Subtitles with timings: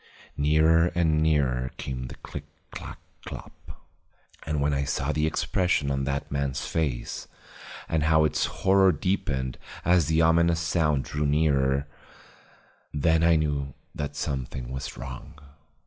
[0.35, 3.85] Nearer and nearer came the click clack clop.
[4.47, 7.27] And when I saw the expression of that man's face
[7.87, 11.85] and how its horror deepened as the ominous sound drew nearer,
[12.91, 15.37] then I knew that something was wrong.